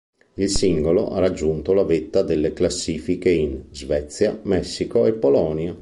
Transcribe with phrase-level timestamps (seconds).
[0.33, 5.77] Il singolo ha raggiunto la vetta delle classifiche in Svezia, Messico e Polonia.